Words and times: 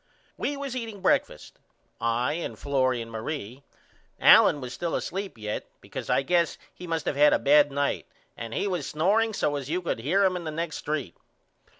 We 0.35 0.57
was 0.57 0.75
eating 0.75 0.99
breakfast 1.01 1.59
I 1.99 2.33
and 2.33 2.57
Florrie 2.57 3.03
and 3.03 3.11
Marie. 3.11 3.61
Allen 4.19 4.59
was 4.59 4.73
still 4.73 4.95
asleep 4.95 5.37
yet 5.37 5.67
because 5.79 6.09
I 6.09 6.23
guess 6.23 6.57
he 6.73 6.87
must 6.87 7.05
of 7.07 7.15
had 7.15 7.33
a 7.33 7.37
bad 7.37 7.71
night 7.71 8.07
and 8.35 8.51
he 8.55 8.67
was 8.67 8.91
snoreing 8.91 9.35
so 9.35 9.55
as 9.57 9.69
you 9.69 9.79
could 9.79 9.99
hear 9.99 10.23
him 10.25 10.35
in 10.35 10.43
the 10.43 10.49
next 10.49 10.83
st. 10.83 11.15